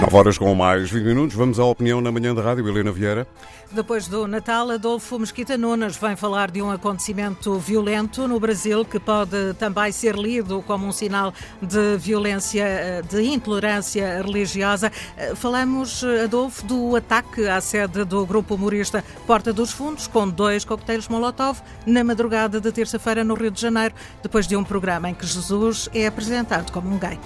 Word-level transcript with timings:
9 0.00 0.16
horas 0.16 0.38
com 0.38 0.54
mais 0.54 0.88
20 0.90 1.04
minutos. 1.04 1.36
Vamos 1.36 1.58
à 1.58 1.64
opinião 1.64 2.00
na 2.00 2.12
manhã 2.12 2.32
da 2.32 2.40
rádio, 2.40 2.66
Helena 2.68 2.92
Vieira. 2.92 3.26
Depois 3.72 4.06
do 4.06 4.28
Natal, 4.28 4.70
Adolfo 4.70 5.18
Mesquita 5.18 5.58
Nunes 5.58 5.96
vem 5.96 6.14
falar 6.14 6.52
de 6.52 6.62
um 6.62 6.70
acontecimento 6.70 7.58
violento 7.58 8.26
no 8.28 8.38
Brasil 8.38 8.84
que 8.84 9.00
pode 9.00 9.54
também 9.54 9.90
ser 9.90 10.14
lido 10.14 10.62
como 10.62 10.86
um 10.86 10.92
sinal 10.92 11.34
de 11.60 11.96
violência, 11.98 13.02
de 13.10 13.22
intolerância 13.22 14.22
religiosa. 14.22 14.90
Falamos, 15.34 16.02
Adolfo, 16.24 16.64
do 16.64 16.94
ataque 16.96 17.48
à 17.48 17.60
sede 17.60 18.04
do 18.04 18.24
grupo 18.24 18.54
humorista 18.54 19.04
Porta 19.26 19.52
dos 19.52 19.72
Fundos, 19.72 20.06
com 20.06 20.28
dois 20.28 20.64
coquetéis 20.64 21.08
Molotov, 21.08 21.60
na 21.84 22.04
madrugada 22.04 22.60
de 22.60 22.70
terça-feira 22.70 23.24
no 23.24 23.34
Rio 23.34 23.50
de 23.50 23.60
Janeiro, 23.60 23.94
depois 24.22 24.46
de 24.46 24.56
um 24.56 24.62
programa 24.62 25.10
em 25.10 25.14
que 25.14 25.26
Jesus 25.26 25.90
é 25.92 26.06
apresentado 26.06 26.70
como 26.72 26.88
um 26.88 26.98
gay. 26.98 27.18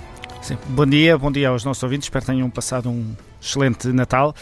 Sim. 0.43 0.59
Bom 0.71 0.85
dia, 0.85 1.17
bom 1.17 1.31
dia 1.31 1.51
aos 1.51 1.65
nossos 1.65 1.85
ouvintes. 1.85 2.07
Espero 2.07 2.25
que 2.25 2.33
tenham 2.33 2.51
passado 2.51 2.91
um 2.91 3.15
excelente 3.41 3.87
Natal. 3.93 4.35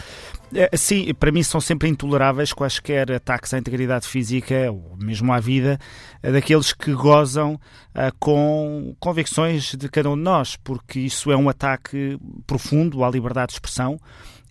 É, 0.51 0.75
sim, 0.75 1.13
para 1.13 1.31
mim 1.31 1.43
são 1.43 1.61
sempre 1.61 1.87
intoleráveis 1.87 2.51
quaisquer 2.51 3.11
ataques 3.11 3.53
à 3.53 3.59
integridade 3.59 4.07
física 4.07 4.71
ou 4.71 4.97
mesmo 4.97 5.31
à 5.31 5.39
vida 5.39 5.79
daqueles 6.23 6.73
que 6.73 6.91
gozam 6.91 7.53
uh, 7.53 8.11
com 8.19 8.95
convicções 8.99 9.75
de 9.75 9.87
cada 9.89 10.09
um 10.09 10.17
de 10.17 10.23
nós, 10.23 10.55
porque 10.55 10.99
isso 10.99 11.31
é 11.31 11.37
um 11.37 11.47
ataque 11.47 12.17
profundo 12.47 13.03
à 13.03 13.09
liberdade 13.09 13.49
de 13.49 13.53
expressão 13.53 13.99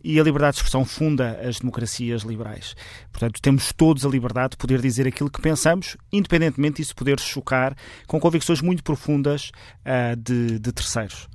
e 0.02 0.18
a 0.18 0.22
liberdade 0.22 0.54
de 0.54 0.58
expressão 0.58 0.84
funda 0.84 1.40
as 1.46 1.60
democracias 1.60 2.22
liberais. 2.22 2.74
Portanto, 3.12 3.40
temos 3.40 3.72
todos 3.72 4.04
a 4.04 4.08
liberdade 4.08 4.52
de 4.52 4.56
poder 4.56 4.80
dizer 4.80 5.06
aquilo 5.06 5.30
que 5.30 5.40
pensamos, 5.40 5.96
independentemente 6.12 6.82
disso 6.82 6.94
poder 6.94 7.18
chocar 7.20 7.76
com 8.06 8.18
convicções 8.18 8.60
muito 8.60 8.82
profundas 8.82 9.50
uh, 9.84 10.16
de, 10.16 10.58
de 10.58 10.72
terceiros. 10.72 11.28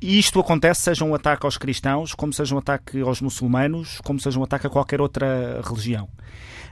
E 0.00 0.18
isto 0.18 0.38
acontece 0.40 0.82
seja 0.82 1.04
um 1.04 1.14
ataque 1.14 1.44
aos 1.44 1.58
cristãos, 1.58 2.14
como 2.14 2.32
seja 2.32 2.54
um 2.54 2.58
ataque 2.58 3.00
aos 3.00 3.20
muçulmanos, 3.20 4.00
como 4.02 4.18
seja 4.20 4.38
um 4.38 4.44
ataque 4.44 4.66
a 4.66 4.70
qualquer 4.70 5.00
outra 5.00 5.60
religião. 5.64 6.08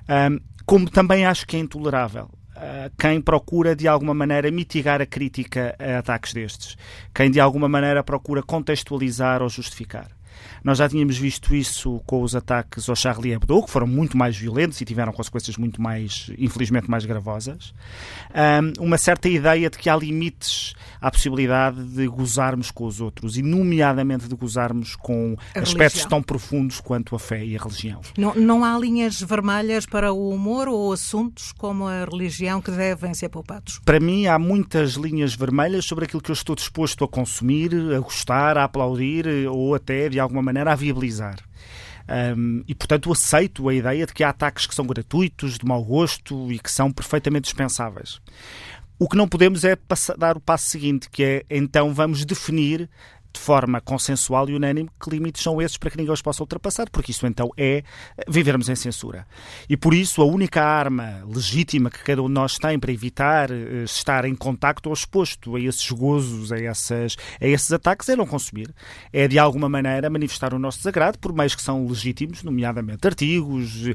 Um, 0.08 0.38
como 0.64 0.88
também 0.88 1.26
acho 1.26 1.46
que 1.46 1.56
é 1.56 1.60
intolerável 1.60 2.24
uh, 2.56 2.90
quem 2.98 3.20
procura 3.20 3.74
de 3.74 3.88
alguma 3.88 4.14
maneira 4.14 4.50
mitigar 4.50 5.00
a 5.00 5.06
crítica 5.06 5.74
a 5.78 5.98
ataques 5.98 6.32
destes, 6.32 6.76
quem 7.14 7.30
de 7.30 7.40
alguma 7.40 7.68
maneira 7.68 8.02
procura 8.02 8.42
contextualizar 8.42 9.42
ou 9.42 9.48
justificar. 9.48 10.08
Nós 10.62 10.78
já 10.78 10.88
tínhamos 10.88 11.16
visto 11.16 11.54
isso 11.54 12.00
com 12.06 12.22
os 12.22 12.34
ataques 12.34 12.88
ao 12.88 12.96
Charlie 12.96 13.32
Hebdo, 13.32 13.62
que 13.62 13.70
foram 13.70 13.86
muito 13.86 14.16
mais 14.16 14.36
violentos 14.36 14.80
e 14.80 14.84
tiveram 14.84 15.12
consequências 15.12 15.56
muito 15.56 15.80
mais, 15.80 16.30
infelizmente, 16.38 16.90
mais 16.90 17.04
gravosas. 17.04 17.72
Um, 18.30 18.84
uma 18.84 18.98
certa 18.98 19.28
ideia 19.28 19.70
de 19.70 19.78
que 19.78 19.88
há 19.88 19.96
limites 19.96 20.74
à 21.00 21.10
possibilidade 21.10 21.82
de 21.82 22.06
gozarmos 22.06 22.70
com 22.70 22.84
os 22.84 23.00
outros, 23.00 23.36
e 23.36 23.42
nomeadamente 23.42 24.28
de 24.28 24.34
gozarmos 24.34 24.94
com 24.96 25.36
a 25.54 25.60
aspectos 25.60 25.76
religião. 25.76 26.08
tão 26.08 26.22
profundos 26.22 26.80
quanto 26.80 27.16
a 27.16 27.18
fé 27.18 27.44
e 27.44 27.56
a 27.56 27.62
religião. 27.62 28.00
Não, 28.16 28.34
não 28.34 28.64
há 28.64 28.78
linhas 28.78 29.20
vermelhas 29.20 29.86
para 29.86 30.12
o 30.12 30.30
humor 30.30 30.68
ou 30.68 30.92
assuntos 30.92 31.52
como 31.52 31.86
a 31.86 32.04
religião 32.04 32.60
que 32.60 32.70
devem 32.70 33.14
ser 33.14 33.28
poupados? 33.30 33.80
Para 33.84 33.98
mim, 33.98 34.26
há 34.26 34.38
muitas 34.38 34.92
linhas 34.92 35.34
vermelhas 35.34 35.84
sobre 35.84 36.04
aquilo 36.04 36.20
que 36.20 36.30
eu 36.30 36.34
estou 36.34 36.54
disposto 36.54 37.04
a 37.04 37.08
consumir, 37.08 37.74
a 37.94 38.00
gostar, 38.00 38.58
a 38.58 38.64
aplaudir 38.64 39.26
ou 39.48 39.74
até, 39.74 40.08
de 40.08 40.19
alguma 40.20 40.42
maneira, 40.42 40.72
a 40.72 40.76
viabilizar. 40.76 41.38
Um, 42.36 42.64
e, 42.66 42.74
portanto, 42.74 43.12
aceito 43.12 43.68
a 43.68 43.74
ideia 43.74 44.04
de 44.04 44.12
que 44.12 44.24
há 44.24 44.30
ataques 44.30 44.66
que 44.66 44.74
são 44.74 44.86
gratuitos, 44.86 45.58
de 45.58 45.64
mau 45.64 45.82
gosto 45.84 46.50
e 46.50 46.58
que 46.58 46.70
são 46.70 46.90
perfeitamente 46.90 47.44
dispensáveis. 47.44 48.20
O 48.98 49.08
que 49.08 49.16
não 49.16 49.28
podemos 49.28 49.64
é 49.64 49.78
dar 50.18 50.36
o 50.36 50.40
passo 50.40 50.68
seguinte, 50.68 51.08
que 51.08 51.22
é 51.22 51.44
então 51.48 51.94
vamos 51.94 52.24
definir 52.24 52.90
de 53.32 53.40
forma 53.40 53.80
consensual 53.80 54.48
e 54.48 54.54
unânime 54.54 54.90
que 55.02 55.10
limites 55.10 55.42
são 55.42 55.60
esses 55.60 55.76
para 55.76 55.90
que 55.90 55.96
ninguém 55.96 56.12
os 56.12 56.22
possa 56.22 56.42
ultrapassar, 56.42 56.88
porque 56.90 57.10
isso 57.12 57.26
então 57.26 57.50
é 57.56 57.82
vivermos 58.28 58.68
em 58.68 58.74
censura. 58.74 59.26
E 59.68 59.76
por 59.76 59.94
isso 59.94 60.20
a 60.22 60.24
única 60.24 60.62
arma 60.62 61.22
legítima 61.26 61.90
que 61.90 62.02
cada 62.02 62.22
um 62.22 62.26
de 62.26 62.32
nós 62.32 62.56
tem 62.58 62.78
para 62.78 62.92
evitar 62.92 63.50
uh, 63.50 63.84
estar 63.84 64.24
em 64.24 64.34
contacto 64.34 64.88
ou 64.88 64.92
exposto 64.92 65.56
a 65.56 65.60
esses 65.60 65.90
gozos, 65.90 66.52
a, 66.52 66.58
essas, 66.58 67.16
a 67.40 67.46
esses 67.46 67.70
ataques, 67.72 68.08
é 68.08 68.16
não 68.16 68.26
consumir. 68.26 68.74
É 69.12 69.28
de 69.28 69.38
alguma 69.38 69.68
maneira 69.68 70.10
manifestar 70.10 70.52
o 70.54 70.58
nosso 70.58 70.78
desagrado 70.78 71.18
por 71.18 71.32
meios 71.32 71.54
que 71.54 71.62
são 71.62 71.86
legítimos, 71.86 72.42
nomeadamente 72.42 73.06
artigos 73.06 73.86
uh, 73.86 73.94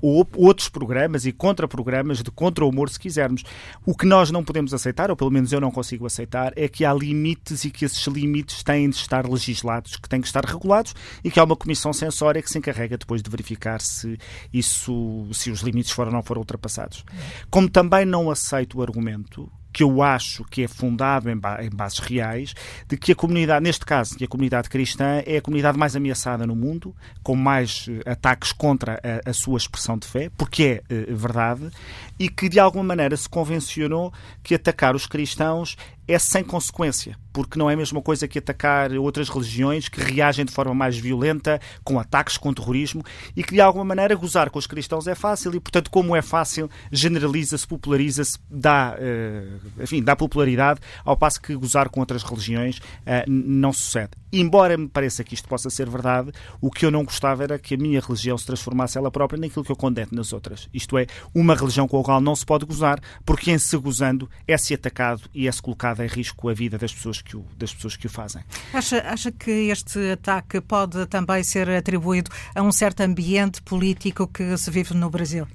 ou 0.00 0.28
outros 0.36 0.68
programas 0.68 1.26
e 1.26 1.32
contra-programas 1.32 2.22
de 2.22 2.30
contra-humor, 2.30 2.88
se 2.88 2.98
quisermos. 2.98 3.44
O 3.86 3.96
que 3.96 4.06
nós 4.06 4.30
não 4.30 4.42
podemos 4.42 4.74
aceitar, 4.74 5.10
ou 5.10 5.16
pelo 5.16 5.30
menos 5.30 5.52
eu 5.52 5.60
não 5.60 5.70
consigo 5.70 6.06
aceitar, 6.06 6.52
é 6.56 6.68
que 6.68 6.84
há 6.84 6.92
limites 6.92 7.64
e 7.64 7.70
que 7.70 7.84
esses 7.84 8.06
limites 8.06 8.62
têm 8.62 8.71
têm 8.72 8.88
de 8.88 8.96
estar 8.96 9.28
legislados, 9.28 9.96
que 9.96 10.08
têm 10.08 10.20
de 10.20 10.26
estar 10.26 10.44
regulados 10.44 10.94
e 11.22 11.30
que 11.30 11.38
há 11.38 11.44
uma 11.44 11.56
comissão 11.56 11.92
censória 11.92 12.40
que 12.40 12.50
se 12.50 12.58
encarrega 12.58 12.96
depois 12.96 13.22
de 13.22 13.30
verificar 13.30 13.80
se 13.80 14.18
isso, 14.52 15.28
se 15.32 15.50
os 15.50 15.60
limites 15.60 15.92
foram 15.92 16.10
ou 16.10 16.16
não 16.16 16.22
foram 16.22 16.40
ultrapassados. 16.40 17.04
Como 17.50 17.68
também 17.68 18.06
não 18.06 18.30
aceito 18.30 18.78
o 18.78 18.82
argumento 18.82 19.50
que 19.72 19.82
eu 19.82 20.02
acho 20.02 20.44
que 20.44 20.62
é 20.62 20.68
fundado 20.68 21.30
em, 21.30 21.36
ba 21.36 21.64
em, 21.64 21.70
bases 21.70 21.98
reais, 21.98 22.54
de 22.86 22.96
que 22.96 23.12
a 23.12 23.14
comunidade, 23.14 23.64
neste 23.64 23.86
caso, 23.86 24.16
que 24.16 24.24
a 24.24 24.28
comunidade 24.28 24.68
cristã 24.68 25.22
é 25.24 25.38
a 25.38 25.40
comunidade 25.40 25.78
mais 25.78 25.96
ameaçada 25.96 26.46
no 26.46 26.54
mundo, 26.54 26.94
com 27.22 27.34
mais 27.34 27.86
uh, 27.88 28.10
ataques 28.10 28.52
contra 28.52 29.00
a, 29.02 29.30
a, 29.30 29.32
sua 29.32 29.56
expressão 29.56 29.96
de 29.96 30.06
fé, 30.06 30.30
porque 30.36 30.82
é 30.90 31.10
uh, 31.10 31.16
verdade, 31.16 31.70
e 32.18 32.28
que 32.28 32.50
de 32.50 32.60
alguma 32.60 32.84
maneira 32.84 33.16
se 33.16 33.28
convencionou 33.28 34.12
que 34.42 34.54
atacar 34.54 34.94
os 34.94 35.06
cristãos 35.06 35.76
é 36.06 36.18
sem 36.18 36.42
consequência, 36.42 37.16
porque 37.32 37.58
não 37.58 37.70
é 37.70 37.74
a 37.74 37.76
mesma 37.76 38.02
coisa 38.02 38.26
que 38.26 38.38
atacar 38.38 38.92
outras 38.92 39.28
religiões 39.28 39.88
que 39.88 40.00
reagem 40.00 40.44
de 40.44 40.52
forma 40.52 40.74
mais 40.74 40.98
violenta, 40.98 41.60
com 41.84 41.98
ataques, 41.98 42.36
com 42.36 42.52
terrorismo, 42.52 43.02
e 43.36 43.42
que 43.42 43.54
de 43.54 43.60
alguma 43.60 43.84
maneira 43.84 44.14
gozar 44.14 44.50
com 44.50 44.58
os 44.58 44.66
cristãos 44.66 45.06
é 45.06 45.14
fácil, 45.14 45.54
e 45.54 45.60
portanto, 45.60 45.90
como 45.90 46.16
é 46.16 46.22
fácil, 46.22 46.68
generaliza-se, 46.90 47.66
populariza-se, 47.66 48.38
dá, 48.50 48.96
uh, 48.98 49.82
enfim, 49.82 50.02
dá 50.02 50.16
popularidade, 50.16 50.80
ao 51.04 51.16
passo 51.16 51.40
que 51.40 51.54
gozar 51.54 51.88
com 51.88 52.00
outras 52.00 52.22
religiões 52.22 52.78
uh, 52.78 53.28
não 53.28 53.72
sucede. 53.72 54.10
Embora 54.32 54.78
me 54.78 54.88
pareça 54.88 55.22
que 55.22 55.34
isto 55.34 55.46
possa 55.46 55.68
ser 55.68 55.88
verdade, 55.88 56.32
o 56.60 56.70
que 56.70 56.86
eu 56.86 56.90
não 56.90 57.04
gostava 57.04 57.44
era 57.44 57.58
que 57.58 57.74
a 57.74 57.76
minha 57.76 58.00
religião 58.00 58.36
se 58.36 58.46
transformasse 58.46 58.96
ela 58.96 59.10
própria 59.10 59.38
naquilo 59.38 59.64
que 59.64 59.70
eu 59.70 59.76
condeno 59.76 60.08
nas 60.12 60.32
outras. 60.32 60.68
Isto 60.72 60.96
é, 60.96 61.06
uma 61.34 61.54
religião 61.54 61.86
com 61.86 62.00
a 62.00 62.02
qual 62.02 62.20
não 62.20 62.34
se 62.34 62.46
pode 62.46 62.64
gozar, 62.64 62.98
porque 63.26 63.50
em 63.50 63.58
se 63.58 63.76
gozando 63.76 64.28
é-se 64.48 64.72
atacado 64.72 65.22
e 65.34 65.46
é-se 65.46 65.60
colocado 65.60 65.91
em 66.00 66.06
risco 66.06 66.48
a 66.48 66.54
vida 66.54 66.78
das 66.78 66.92
pessoas 66.92 67.20
que 67.20 67.36
o, 67.36 67.44
das 67.56 67.72
pessoas 67.72 67.96
que 67.96 68.06
o 68.06 68.10
fazem. 68.10 68.42
Acha, 68.72 68.98
acha 69.00 69.32
que 69.32 69.50
este 69.50 70.12
ataque 70.12 70.60
pode 70.60 71.06
também 71.06 71.42
ser 71.42 71.68
atribuído 71.70 72.30
a 72.54 72.62
um 72.62 72.72
certo 72.72 73.00
ambiente 73.00 73.60
político 73.62 74.26
que 74.26 74.56
se 74.56 74.70
vive 74.70 74.94
no 74.94 75.10
Brasil? 75.10 75.46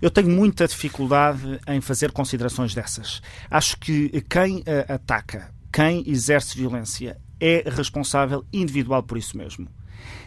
Eu 0.00 0.10
tenho 0.10 0.28
muita 0.28 0.66
dificuldade 0.66 1.60
em 1.66 1.80
fazer 1.80 2.12
considerações 2.12 2.74
dessas. 2.74 3.22
Acho 3.50 3.76
que 3.78 4.08
quem 4.28 4.58
uh, 4.58 4.94
ataca, 4.94 5.50
quem 5.72 6.02
exerce 6.06 6.56
violência, 6.56 7.18
é 7.40 7.64
responsável 7.66 8.44
individual 8.52 9.02
por 9.02 9.18
isso 9.18 9.36
mesmo. 9.36 9.68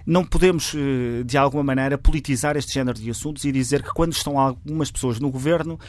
Não 0.06 0.26
podemos, 0.26 0.74
eh, 0.76 1.24
de 1.24 1.38
alguma 1.38 1.64
maneira, 1.64 1.98
politizar 1.98 2.58
este 2.58 2.74
género 2.74 2.98
de 2.98 3.10
assuntos 3.10 3.44
e 3.46 3.52
dizer 3.52 3.84
que 3.84 3.94
quando 3.94 4.14
estão 4.14 4.40
algumas 4.40 4.92
pessoas 4.92 5.20
no 5.20 5.30
governo, 5.30 5.80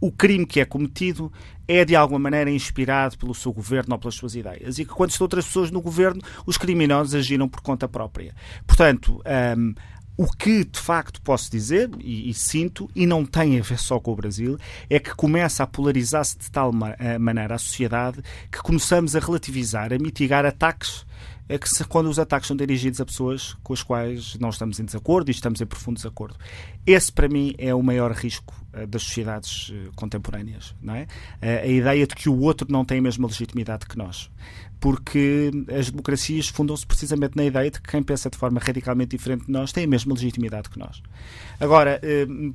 o 0.00 0.10
crime 0.10 0.46
que 0.46 0.60
é 0.60 0.64
cometido 0.64 1.32
é 1.68 1.84
de 1.84 1.94
alguma 1.94 2.18
maneira 2.18 2.50
inspirado 2.50 3.18
pelo 3.18 3.34
seu 3.34 3.52
governo 3.52 3.94
ou 3.94 3.98
pelas 3.98 4.14
suas 4.14 4.34
ideias 4.34 4.78
e 4.78 4.84
que 4.84 4.92
quando 4.92 5.10
estão 5.10 5.24
outras 5.24 5.44
pessoas 5.44 5.70
no 5.70 5.80
governo 5.80 6.20
os 6.46 6.56
criminosos 6.56 7.14
agiram 7.14 7.48
por 7.48 7.60
conta 7.60 7.86
própria. 7.86 8.34
Portanto, 8.66 9.22
um, 9.56 9.74
o 10.16 10.26
que 10.26 10.64
de 10.64 10.78
facto 10.78 11.22
posso 11.22 11.50
dizer, 11.50 11.88
e, 11.98 12.28
e, 12.28 12.34
sinto, 12.34 12.90
e 12.94 13.06
não 13.06 13.24
tem 13.24 13.58
a 13.58 13.62
ver 13.62 13.78
só 13.78 13.98
com 13.98 14.12
o 14.12 14.16
Brasil, 14.16 14.58
é 14.90 14.98
que 14.98 15.14
começa 15.14 15.62
a 15.62 15.66
polarizar-se 15.66 16.36
de 16.36 16.50
tal 16.50 16.72
ma 16.72 16.94
eh, 16.98 17.18
maneira 17.18 17.54
a 17.54 17.58
sociedade 17.58 18.20
que 18.52 18.58
começamos 18.58 19.16
a 19.16 19.18
relativizar, 19.18 19.94
a 19.94 19.98
mitigar 19.98 20.44
ataques 20.44 21.06
é 21.48 21.58
que 21.58 21.68
se, 21.68 21.84
quando 21.84 22.08
os 22.08 22.18
ataques 22.18 22.46
são 22.46 22.56
dirigidos 22.56 23.00
a 23.00 23.04
pessoas 23.04 23.56
com 23.62 23.72
as 23.72 23.82
quais 23.82 24.36
não 24.38 24.50
estamos 24.50 24.78
em 24.78 24.84
desacordo 24.84 25.30
e 25.30 25.32
estamos 25.32 25.60
em 25.60 25.66
profundo 25.66 25.96
desacordo. 25.96 26.36
Esse, 26.86 27.10
para 27.10 27.28
mim, 27.28 27.54
é 27.58 27.74
o 27.74 27.82
maior 27.82 28.12
risco 28.12 28.54
uh, 28.72 28.86
das 28.86 29.02
sociedades 29.02 29.70
uh, 29.70 29.90
contemporâneas. 29.96 30.76
Não 30.80 30.94
é? 30.94 31.02
Uh, 31.02 31.64
a 31.64 31.66
ideia 31.66 32.06
de 32.06 32.14
que 32.14 32.28
o 32.28 32.38
outro 32.38 32.68
não 32.70 32.84
tem 32.84 32.98
a 32.98 33.02
mesma 33.02 33.26
legitimidade 33.26 33.86
que 33.86 33.98
nós. 33.98 34.30
Porque 34.78 35.50
as 35.76 35.90
democracias 35.90 36.46
fundam-se 36.46 36.86
precisamente 36.86 37.36
na 37.36 37.44
ideia 37.44 37.68
de 37.68 37.80
que 37.80 37.90
quem 37.90 38.02
pensa 38.02 38.30
de 38.30 38.38
forma 38.38 38.60
radicalmente 38.60 39.16
diferente 39.16 39.46
de 39.46 39.52
nós 39.52 39.72
tem 39.72 39.84
a 39.84 39.88
mesma 39.88 40.14
legitimidade 40.14 40.70
que 40.70 40.78
nós. 40.78 41.02
Agora, 41.58 42.00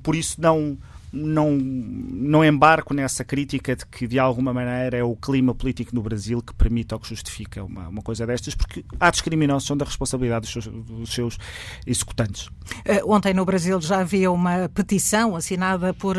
por 0.01 0.15
isso, 0.15 0.41
não 0.41 0.75
não, 1.15 1.51
não 1.51 2.43
embarco 2.43 2.93
nessa 2.93 3.23
crítica 3.23 3.75
de 3.75 3.85
que, 3.85 4.05
de 4.05 4.19
alguma 4.19 4.53
maneira, 4.53 4.97
é 4.97 5.03
o 5.03 5.15
clima 5.15 5.55
político 5.55 5.95
no 5.95 6.01
Brasil 6.01 6.41
que 6.41 6.53
permite 6.53 6.93
ou 6.93 6.99
que 6.99 7.07
justifica 7.07 7.63
uma, 7.63 7.87
uma 7.87 8.01
coisa 8.01 8.27
destas, 8.27 8.53
porque 8.53 8.83
criminosos 9.23 9.65
são 9.65 9.77
da 9.77 9.85
responsabilidade 9.85 10.41
dos 10.41 10.51
seus, 10.51 10.67
dos 10.67 11.13
seus 11.13 11.37
executantes. 11.87 12.47
Uh, 12.47 13.11
ontem 13.11 13.33
no 13.33 13.45
Brasil 13.45 13.79
já 13.79 13.99
havia 13.99 14.29
uma 14.29 14.69
petição 14.69 15.35
assinada 15.35 15.93
por 15.93 16.17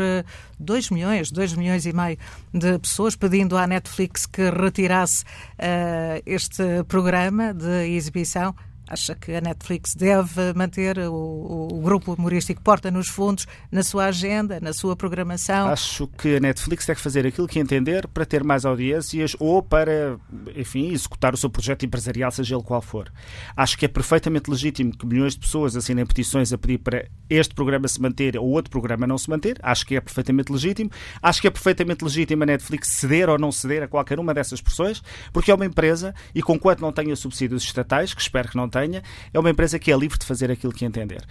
2 0.59 0.89
uh, 0.89 0.93
milhões, 0.93 1.31
2 1.31 1.53
milhões 1.53 1.85
e 1.85 1.93
meio 1.93 2.17
de 2.53 2.79
pessoas 2.79 3.15
pedindo 3.15 3.55
à 3.55 3.67
Netflix 3.67 4.25
que 4.25 4.49
retirasse 4.49 5.23
uh, 5.23 6.21
este 6.25 6.83
programa 6.87 7.53
de 7.53 7.87
exibição 7.95 8.55
Acha 8.89 9.15
que 9.15 9.33
a 9.33 9.41
Netflix 9.41 9.93
deve 9.95 10.53
manter 10.53 10.97
o, 10.99 11.69
o, 11.73 11.81
grupo 11.81 12.13
humorístico 12.13 12.61
Porta 12.61 12.89
nos 12.89 13.09
Fundos 13.09 13.45
na 13.69 13.83
sua 13.83 14.05
agenda, 14.05 14.59
na 14.61 14.71
sua 14.71 14.95
programação? 14.95 15.67
Acho 15.67 16.07
que 16.07 16.37
a 16.37 16.39
Netflix 16.39 16.85
deve 16.85 16.99
fazer 16.99 17.27
aquilo 17.27 17.47
que 17.47 17.59
entender 17.59 18.07
para 18.07 18.25
ter 18.25 18.45
mais 18.45 18.65
audiências 18.65 19.35
ou 19.39 19.61
para, 19.61 20.17
enfim, 20.55 20.93
executar 20.93 21.33
o 21.33 21.37
seu 21.37 21.49
projeto 21.49 21.85
empresarial, 21.85 22.31
seja 22.31 22.55
ele 22.55 22.63
qual 22.63 22.81
for. 22.81 23.11
Acho 23.57 23.77
que 23.77 23.83
é 23.83 23.89
perfeitamente 23.89 24.49
legítimo 24.49 24.95
que 24.95 25.05
milhões 25.05 25.33
de 25.33 25.39
pessoas 25.39 25.75
assinem 25.75 26.05
petições 26.05 26.53
a 26.53 26.57
pedir 26.57 26.77
para 26.77 27.05
este 27.29 27.53
programa 27.53 27.89
se 27.89 28.01
manter 28.01 28.37
ou 28.37 28.47
outro 28.47 28.71
programa 28.71 29.05
não 29.05 29.17
se 29.17 29.29
manter. 29.29 29.57
Acho 29.61 29.85
que 29.85 29.97
é 29.97 30.01
perfeitamente 30.01 30.49
legítimo. 30.49 30.89
Acho 31.21 31.41
que 31.41 31.47
é 31.47 31.51
perfeitamente 31.51 32.05
legítimo 32.05 32.43
a 32.43 32.45
Netflix 32.45 32.87
ceder 32.87 33.29
ou 33.29 33.37
não 33.37 33.51
ceder 33.51 33.83
a 33.83 33.87
qualquer 33.87 34.17
uma 34.17 34.33
dessas 34.33 34.61
pressões, 34.61 35.03
porque 35.33 35.51
é 35.51 35.55
uma 35.55 35.65
empresa 35.65 36.15
e, 36.33 36.41
conquanto 36.41 36.79
não 36.79 36.93
tenha 36.93 37.15
subsídios 37.17 37.63
estatais, 37.63 38.13
que 38.13 38.21
espero 38.21 38.47
que 38.47 38.55
não 38.55 38.69
tenha, 38.69 38.76
tenha, 38.79 39.01
é 39.33 39.39
uma 39.39 39.49
empresa 39.49 39.79
que 39.79 39.91
é 39.91 39.97
livre 39.97 40.17
de 40.17 40.25
fazer 40.25 40.51
aquilo 40.51 40.73
que 40.73 40.85
entender. 40.85 41.23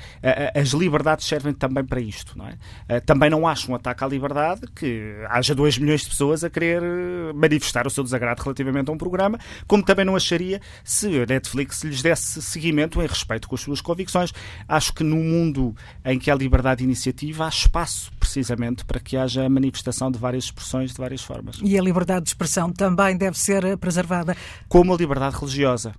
As 0.55 0.69
liberdades 0.71 1.27
servem 1.27 1.53
também 1.53 1.85
para 1.85 2.01
isto, 2.01 2.37
não 2.37 2.47
é? 2.47 3.01
Também 3.01 3.31
não 3.31 3.47
acho 3.47 3.71
um 3.71 3.75
ataque 3.75 4.03
à 4.03 4.07
liberdade 4.07 4.63
que 4.75 5.15
haja 5.29 5.55
2 5.55 5.79
milhões 5.79 6.03
de 6.03 6.09
pessoas 6.09 6.43
a 6.43 6.51
querer 6.51 6.83
manifestar 7.35 7.87
o 7.87 7.91
seu 7.91 8.03
desagrado 8.03 8.43
relativamente 8.43 8.91
a 8.91 8.93
um 8.93 8.99
programa, 8.99 9.39
como 9.67 9.83
também 9.83 10.05
não 10.05 10.17
acharia 10.17 10.61
se 10.85 11.21
a 11.21 11.27
Netflix 11.27 11.83
lhes 11.85 12.03
desse 12.03 12.43
seguimento 12.43 13.01
em 13.01 13.07
respeito 13.07 13.49
com 13.49 13.55
as 13.55 13.61
suas 13.61 13.81
convicções. 13.81 14.33
Acho 14.69 14.93
que 14.93 15.05
no 15.05 15.17
mundo 15.17 15.75
em 16.05 16.19
que 16.19 16.31
há 16.31 16.35
liberdade 16.35 16.79
de 16.79 16.85
iniciativa, 16.85 17.47
há 17.47 17.49
espaço 17.49 18.11
precisamente 18.37 18.85
para 18.85 19.01
que 19.01 19.17
haja 19.17 19.49
manifestação 19.49 20.11
de 20.11 20.19
várias 20.19 20.45
expressões 20.45 20.93
de 20.93 20.99
várias 20.99 21.23
formas. 21.23 21.59
E 21.63 21.79
a 21.79 21.83
liberdade 21.83 22.25
de 22.25 22.29
expressão 22.29 22.71
também 22.71 23.17
deve 23.17 23.39
ser 23.39 23.79
preservada. 23.79 24.37
Como 24.69 24.93
a 24.93 24.97
liberdade 24.97 25.37
religiosa. 25.37 25.95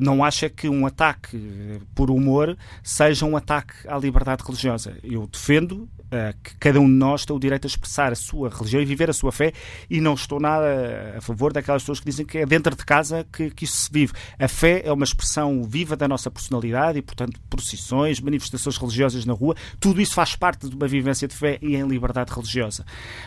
não 0.00 0.24
acha 0.24 0.48
que 0.48 0.68
um 0.68 0.86
ataque 0.86 1.78
por 1.94 2.10
humor 2.10 2.56
seja 2.82 3.26
um 3.26 3.36
ataque 3.36 3.74
à 3.86 3.98
liberdade 3.98 4.42
religiosa. 4.42 4.96
Eu 5.02 5.26
defendo 5.26 5.88
uh, 6.08 6.36
que 6.42 6.56
cada 6.56 6.80
um 6.80 6.86
de 6.86 6.94
nós 6.94 7.24
tem 7.24 7.34
o 7.34 7.38
direito 7.38 7.66
a 7.66 7.68
expressar 7.68 8.12
a 8.12 8.16
sua 8.16 8.48
religião 8.48 8.82
e 8.82 8.84
viver 8.84 9.10
a 9.10 9.12
sua 9.12 9.32
fé 9.32 9.52
e 9.88 10.00
não 10.00 10.14
estou 10.14 10.40
nada 10.40 11.14
a 11.16 11.20
favor 11.20 11.52
daquelas 11.52 11.82
pessoas 11.82 12.00
que 12.00 12.06
dizem 12.06 12.26
que 12.26 12.38
é 12.38 12.46
dentro 12.46 12.74
de 12.74 12.84
casa 12.84 13.26
que, 13.32 13.50
que 13.50 13.64
isso 13.64 13.76
se 13.76 13.90
vive. 13.92 14.12
A 14.38 14.48
fé 14.48 14.82
é 14.84 14.92
uma 14.92 15.04
expressão 15.04 15.62
viva 15.64 15.96
da 15.96 16.08
nossa 16.08 16.30
personalidade 16.30 16.98
e, 16.98 17.02
portanto, 17.02 17.40
procissões, 17.48 18.20
manifestações 18.20 18.76
religiosas 18.76 19.24
na 19.24 19.32
rua, 19.32 19.54
tudo 19.78 20.00
isso 20.00 20.14
faz 20.14 20.34
parte 20.34 20.68
de 20.68 20.74
uma 20.74 20.88
vivência 20.88 21.28
de 21.28 21.34
fé 21.34 21.57
e 21.60 21.76
em 21.76 21.86
liberdade 21.86 22.32
religiosa. 22.32 22.84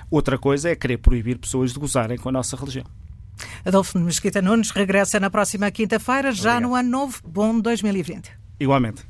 Outra 0.10 0.38
coisa 0.38 0.70
é 0.70 0.76
querer 0.76 0.98
proibir 0.98 1.38
pessoas 1.38 1.74
de 1.74 1.80
gozarem 1.80 2.18
com 2.18 2.30
a 2.30 2.32
nossa 2.32 2.56
religião. 2.56 2.86
Adolfo 3.66 3.98
Mesquita 4.00 4.42
Nunes 4.42 4.72
regressa 4.72 5.20
na 5.20 5.30
próxima 5.30 5.70
quinta-feira, 5.72 6.32
já 6.32 6.52
Obrigado. 6.52 6.70
no 6.70 6.76
ano 6.76 6.90
novo. 6.90 7.22
Bom 7.26 7.60
2020. 7.60 8.32
Igualmente. 8.60 9.04